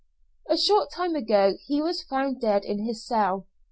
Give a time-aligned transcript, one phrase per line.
[0.49, 3.45] A short time ago he was found dead in his cell.